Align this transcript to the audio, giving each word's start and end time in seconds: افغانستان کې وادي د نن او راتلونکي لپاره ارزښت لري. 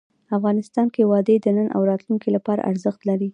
افغانستان 0.37 0.87
کې 0.93 1.07
وادي 1.11 1.35
د 1.41 1.47
نن 1.57 1.67
او 1.75 1.81
راتلونکي 1.91 2.29
لپاره 2.35 2.65
ارزښت 2.71 3.01
لري. 3.09 3.29